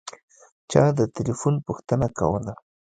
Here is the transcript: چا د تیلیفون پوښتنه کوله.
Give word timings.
چا 0.71 0.83
د 0.97 0.99
تیلیفون 1.15 1.55
پوښتنه 1.67 2.07
کوله. 2.19 2.53